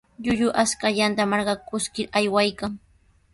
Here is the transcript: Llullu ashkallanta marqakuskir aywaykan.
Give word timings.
Llullu 0.25 0.47
ashkallanta 0.61 1.27
marqakuskir 1.33 2.09
aywaykan. 2.21 2.71